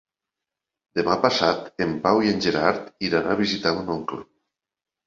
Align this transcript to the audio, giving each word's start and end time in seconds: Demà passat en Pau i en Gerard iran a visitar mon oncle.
Demà 0.99 1.17
passat 1.25 1.85
en 1.87 1.93
Pau 2.07 2.25
i 2.29 2.33
en 2.37 2.43
Gerard 2.47 2.91
iran 3.11 3.31
a 3.37 3.41
visitar 3.45 3.77
mon 3.79 3.97
oncle. 4.01 4.25